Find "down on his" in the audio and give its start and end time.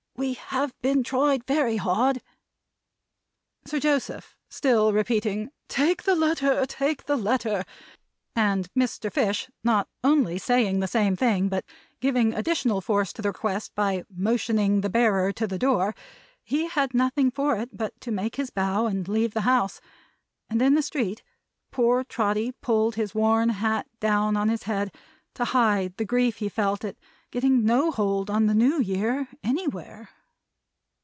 23.99-24.63